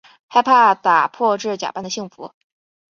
[0.27, 2.33] 害怕打破这假扮的幸福